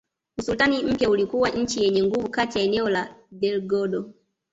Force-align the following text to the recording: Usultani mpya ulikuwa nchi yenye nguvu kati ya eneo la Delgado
Usultani 0.37 0.83
mpya 0.83 1.09
ulikuwa 1.09 1.49
nchi 1.49 1.83
yenye 1.83 2.03
nguvu 2.03 2.29
kati 2.29 2.59
ya 2.59 2.65
eneo 2.65 2.89
la 2.89 3.15
Delgado 3.31 4.13